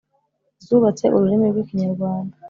zubatse 0.65 1.05
ururimi 1.15 1.47
rw’Ikinyarwanda. 1.51 2.35